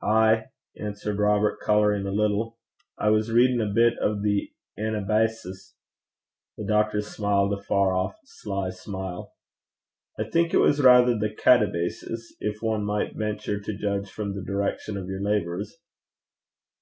[0.00, 0.46] 'Ay,'
[0.78, 2.58] answered Robert, colouring a little;
[2.96, 5.74] 'I was readin' a bit o' the Anabasis.'
[6.56, 9.34] The doctor smiled a far off sly smile.
[10.18, 14.40] 'I think it was rather the Katabasis, if one might venture to judge from the
[14.42, 15.76] direction of your labours.'